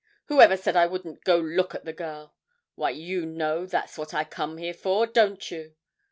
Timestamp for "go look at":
1.23-1.85